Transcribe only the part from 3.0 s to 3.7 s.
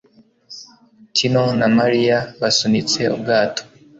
ubwato